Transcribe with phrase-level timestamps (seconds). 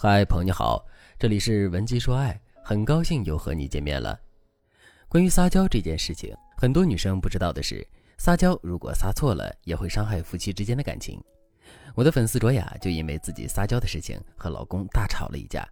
[0.00, 0.86] 嗨，朋友你好，
[1.18, 4.16] 这里是文姬说爱，很高兴又和你见面了。
[5.08, 7.84] 关于撒娇这件事情，很多女生不知道的是，
[8.16, 11.20] 撒娇如果撒错了，也会伤害夫妻之间的感情。
[11.96, 15.68] 我的粉丝卓雅就因为自己撒娇的事情和老公大吵了一架。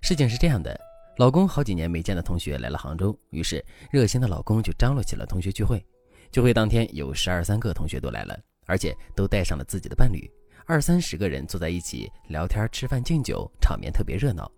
[0.00, 0.80] 事情是这样的，
[1.16, 5.84] 老公好几年没见的同学来了杭州，于是热心的老公就张罗起了同学聚会。
[6.30, 10.30] 聚会当天有十二三个同学都来了，而且都带上了自己的伴侣。
[10.68, 14.50] 二三十个人坐在一起聊天、吃饭、敬酒，场面特别热闹。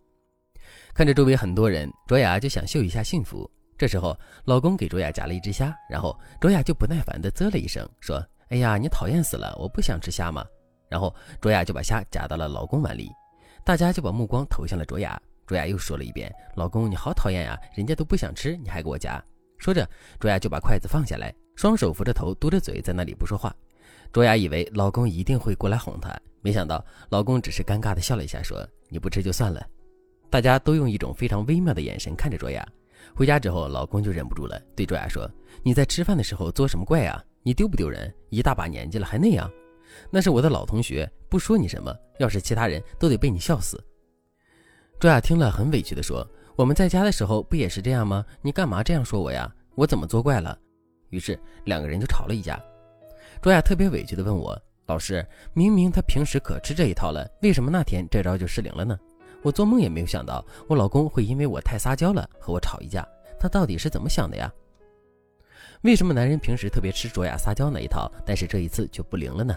[0.95, 3.48] 看着周围很多人，卓雅就想秀一下幸福。
[3.77, 9.55] 这时候，老公给卓雅夹了一只虾，然后卓雅就不耐烦地啧了一声，说：“哎呀，你讨厌死了！
[9.59, 10.43] 我不想吃虾嘛。”
[10.89, 13.11] 然后卓雅就把虾夹到了老公碗里，
[13.62, 15.20] 大家就把目光投向了卓雅。
[15.47, 19.23] 卓雅又说了一遍：“老公，你好讨厌呀，人家都不想吃，你还给我夹。”
[19.61, 19.87] 说着，
[20.19, 23.55] 卓雅就把筷子放下来，双手扶着头，嘟着嘴，在那里不说话。
[24.12, 29.65] 卓雅以为老公一定会过来哄她，没想到老公只是尴尬的笑了一下，说：“你不吃就算了。”
[30.31, 32.67] 大家都用一种非常微妙的眼神看着卓雅。
[33.15, 35.31] 回家之后，老公就忍不住了，对卓雅说
[35.62, 37.23] ：“你在吃饭的时候作什么怪啊？
[37.42, 38.12] 你丢不丢人？
[38.28, 39.50] 一大把年纪了还那样？
[40.11, 43.83] 那是我的老同学，不说你什么，要是其他人都得被你笑死。”
[45.00, 48.25] 卓雅听了很委屈的说：“我们在家的时候不也是这样吗？
[48.43, 49.50] 你干嘛这样说我呀？
[49.75, 50.59] 我怎么作怪了？”
[51.11, 52.61] 于是两个人就吵了一架。
[53.41, 58.98] 卓雅特别委屈地问我：“老师，明明他平时可吃这一套了，为什么那天这招就失灵了呢？
[59.42, 63.06] 我做梦也没有想到，我老公会因为我太撒娇了和我吵一架。
[63.39, 64.53] 他到底是怎么想的呀？
[65.83, 69.56] 为什么男人平时特别吃卓雅撒娇那一套，但是这一次就不灵了呢？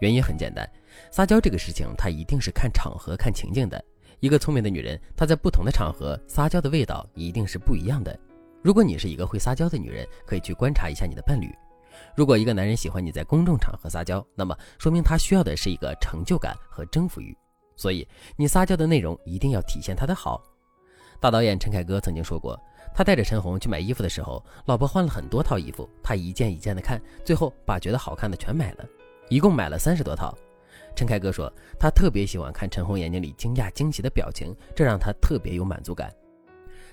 [0.00, 0.68] 原因很简单，
[1.12, 3.80] 撒娇这个事情，它一定是看场合、看情境的。
[4.18, 8.18] 一个聪明的女人，她在不同的场合撒娇的味道一定是不一样的。
[8.60, 11.48] 如果你是一个会撒娇的女人，可以去观察一下你的伴侣。”
[12.16, 17.36] 如果一个男人喜欢你在公众场合撒娇，那么说明他需要的是一个成就感和征服欲，
[17.76, 20.42] 所以你撒娇的内容一定要体现他的好。
[21.20, 22.58] 大导演陈凯歌曾经说过，
[22.94, 28.84] 他带着陈红去买衣服的时候，老婆换了很多套衣服，他一件一件的看，最后把觉得好看的全买了，
[29.28, 30.36] 一共买了三十多套。
[30.96, 36.12] 陈凯歌说，他特别喜欢看陈红眼睛里惊讶惊喜的表情，这让他特别有满足感。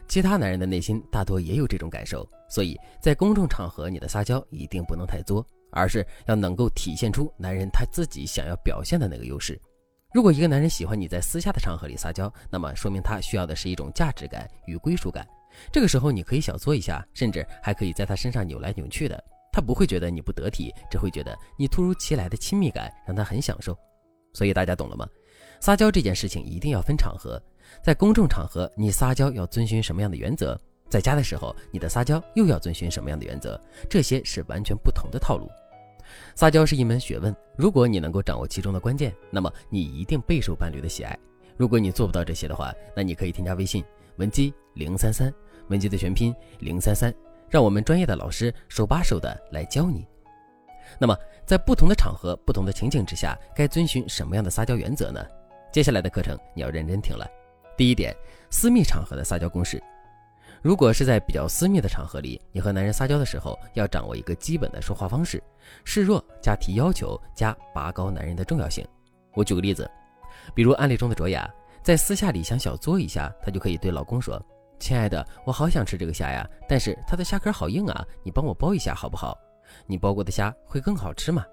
[0.08, 9.60] 其他男人的内心大多也有这种感受，所以在公众场合，你的撒娇一定不能太作，而是要能够体现出男人他自己想要表现的那个优势。
[10.14, 15.28] 如果一个男人喜欢你在私下的场合里撒娇，那么说明他需要的是一种价值感与归属感。
[15.72, 23.78] 这个时候，你可以小作一下，甚至还可以在他身上扭来扭去的，他不会觉得你不得体，只会觉得你突如其来的亲密感让他很享受。
[24.34, 25.06] 所以大家懂了吗？
[25.60, 27.42] 撒娇这件事情一定要分场合。
[27.82, 30.60] 在公众场合，你撒娇要遵循什么样的原则？
[30.90, 33.60] 在家的时候，你的撒娇又要遵循什么样的原则？
[33.90, 35.50] 这些是完全不同的套路。
[36.36, 41.18] 撒娇是一门学问，如果你能够掌握其中的关键，那么你一定备受伴侣的喜爱。
[41.58, 43.84] 如果你做不到这些的话，那你可以添加微信
[44.16, 45.34] 文姬零三三，
[45.68, 47.14] 文姬的全拼零三三，
[47.50, 50.08] 让我们专业的老师手把手的来教你。
[50.98, 55.26] 那么，在不同的场合、不同的情景之下，该遵循什么样的撒娇原则呢？
[55.74, 57.28] 接下来的课程你要认真听了。
[57.78, 58.12] 第一点，
[58.50, 59.82] 私密场合的撒娇公式。
[60.64, 65.42] 如果是在比较私密的场合里，你和男人撒娇的时候，要掌握一个基本的说话方式：
[65.84, 68.84] 示弱加提要求加拔高男人的重要性。
[69.36, 69.88] 我举个例子，
[70.56, 71.48] 比如案例中的卓雅，
[71.84, 74.44] 在私下里想小作一下，她就可以对老公说
[74.80, 79.38] ：“亲爱的，我好想吃这个虾呀，但是它的虾壳好硬啊，你帮我剥一下好不好？
[79.86, 81.46] 你剥过的虾会更好吃吗？”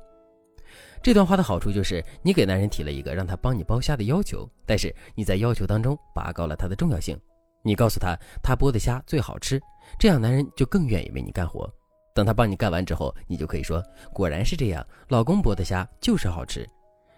[1.04, 7.15] 这段话的好处就是，你给男人提了一个让他帮你剥虾的要求，但是你在要求当中拔高了他的重要性。
[7.62, 9.60] 你告诉他，他剥的虾最好吃，
[9.98, 11.70] 这样男人就更愿意为你干活。
[12.15, 13.84] 等他帮你干完之后，你就可以说，
[14.15, 16.66] 果然是这样，老公剥的虾就是好吃。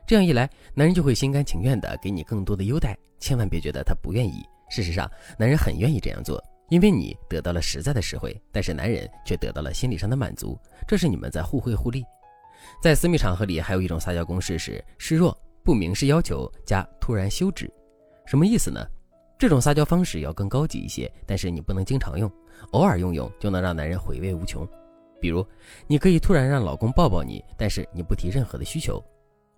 [0.05, 2.99] 这样一来，男人就会心甘情愿的给你更多的优待。
[3.21, 5.09] 千万别觉得他不愿意，事实上，
[5.39, 10.59] 男人很愿意这样做，因为你得到了实在的实惠，但是男人却得到了心理上的满足，
[10.89, 12.05] 这是你们在互惠互利。
[12.81, 17.71] 在私密场合里，还有一种撒娇公式是示弱不明示要求加突然休止，
[18.27, 18.81] 什么意思呢？
[19.39, 22.31] 这种撒娇方式要更高级一些，但是你不能经常用，
[22.71, 24.67] 偶尔用用就能让男人回味无穷。
[25.21, 25.47] 比如，
[25.87, 29.03] 你可以突然让老公抱抱你，但是你不提任何的需求，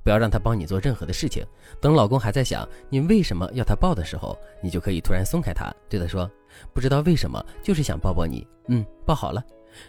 [0.02, 1.44] 不要让他帮你做任何的事情。
[1.80, 6.30] 等老公还在想你为什么要他抱的时候，你就可以突然松开他，对他说
[6.72, 9.44] ：“不知道为什么，就是想抱抱你。”嗯，抱好了。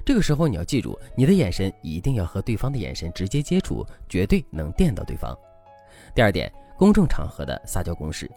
[0.05, 5.37] 这个时候你要记住，你的眼神一定要和对方的眼神直接接触，绝对能电到对方。
[6.15, 8.29] 第二点，公众场合的撒娇公式。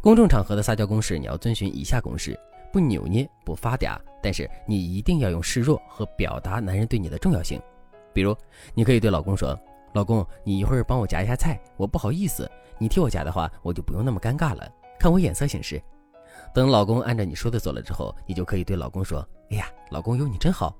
[0.00, 2.38] 公众场合的撒娇公式，你要遵循以下公式：
[2.72, 7.60] 不扭捏，不发嗲，但是你一定要用示弱和表达男人对你的重要性。
[8.12, 8.36] 比如，
[8.74, 9.58] 你可以对老公说
[9.92, 14.66] ：“老公，你一会儿帮我夹一下菜，我不好意思，你替我夹的话，我就不用那么尴尬了。”
[14.98, 15.82] 看我眼色行事。
[16.54, 20.74] 等老公按照你说的做了之后，你就可以对老公说：“哎呀，老公有你真好。”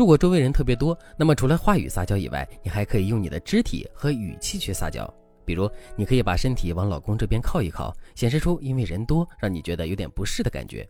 [0.00, 5.06] 如果周围人特别多，那么除了话语撒娇以外，你还可以用你的肢体和语气去撒娇。
[5.44, 10.88] 比如，你可以把身体往老公这边靠一靠，显示出因为人多让你觉得有点不适的感觉。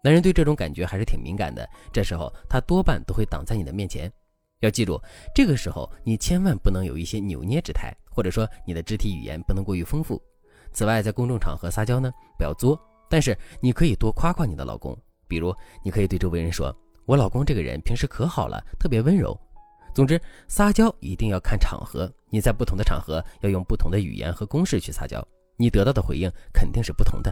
[0.00, 4.08] 男人对这种感觉还是挺敏感的，这时候他多半都会挡在你的面前。
[4.60, 4.96] 要记住，
[5.34, 10.22] 这个时候你千万不能有一些扭捏之态，或者说你的肢体语言不能过于丰富。
[10.72, 12.80] 此外，在公众场合撒娇呢，不要作，
[13.10, 14.96] 但是你可以多夸夸你的老公。
[15.26, 16.72] 比如，你可以对周围人说
[17.04, 19.38] ：“我老公这个人平时可好了，特别温柔。”
[19.94, 20.18] 总之，
[20.48, 25.22] 撒娇一定要看场合，你在不同的场合要用不同的语言和公式去撒娇，
[25.56, 27.30] 你得到的回应肯定是不同的。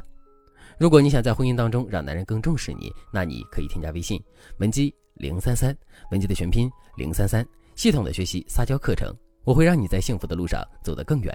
[0.79, 4.23] 如果你想在婚姻当中让男人更重视你，那你可以添加微信
[4.59, 5.75] 文姬零三三，
[6.11, 7.47] 文姬的全拼零三三，
[7.77, 9.11] 系统的学习撒娇课程，
[9.45, 11.35] 我会让你在幸福的路上走得更远。